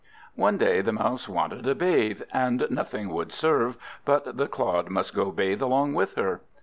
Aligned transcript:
One 0.33 0.57
day 0.57 0.81
the 0.81 0.91
Mouse 0.93 1.29
wanted 1.29 1.67
a 1.67 1.75
bathe; 1.75 2.23
and 2.33 2.65
nothing 2.71 3.09
would 3.09 3.31
serve, 3.31 3.77
but 4.03 4.35
the 4.35 4.47
Clod 4.47 4.89
must 4.89 5.13
go 5.13 5.31
bathe 5.31 5.61
along 5.61 5.93
with 5.93 6.15
her. 6.15 6.41